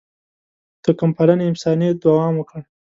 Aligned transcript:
توکم 0.83 1.11
پالنې 1.17 1.45
افسانې 1.51 1.89
دوام 2.03 2.33
وکړ. 2.37 2.59